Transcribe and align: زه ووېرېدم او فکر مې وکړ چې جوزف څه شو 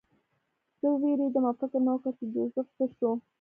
زه 0.79 0.87
ووېرېدم 0.91 1.43
او 1.49 1.55
فکر 1.59 1.79
مې 1.83 1.91
وکړ 1.93 2.11
چې 2.19 2.25
جوزف 2.33 2.67
څه 2.77 2.85
شو 2.97 3.09